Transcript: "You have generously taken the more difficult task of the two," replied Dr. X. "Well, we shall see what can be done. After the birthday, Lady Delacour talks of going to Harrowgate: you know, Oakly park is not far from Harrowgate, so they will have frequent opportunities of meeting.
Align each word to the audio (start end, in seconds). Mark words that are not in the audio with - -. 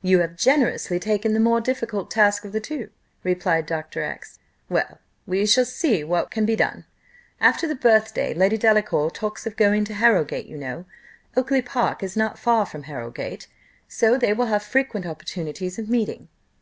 "You 0.00 0.20
have 0.20 0.36
generously 0.38 0.98
taken 0.98 1.34
the 1.34 1.38
more 1.38 1.60
difficult 1.60 2.10
task 2.10 2.46
of 2.46 2.52
the 2.52 2.60
two," 2.62 2.88
replied 3.22 3.66
Dr. 3.66 4.02
X. 4.02 4.38
"Well, 4.70 5.00
we 5.26 5.44
shall 5.44 5.66
see 5.66 6.02
what 6.02 6.30
can 6.30 6.46
be 6.46 6.56
done. 6.56 6.86
After 7.42 7.68
the 7.68 7.74
birthday, 7.74 8.32
Lady 8.32 8.56
Delacour 8.56 9.10
talks 9.10 9.46
of 9.46 9.54
going 9.54 9.84
to 9.84 9.92
Harrowgate: 9.92 10.46
you 10.46 10.56
know, 10.56 10.86
Oakly 11.36 11.60
park 11.60 12.02
is 12.02 12.16
not 12.16 12.38
far 12.38 12.64
from 12.64 12.84
Harrowgate, 12.84 13.48
so 13.86 14.16
they 14.16 14.32
will 14.32 14.46
have 14.46 14.62
frequent 14.62 15.04
opportunities 15.04 15.78
of 15.78 15.90
meeting. 15.90 16.28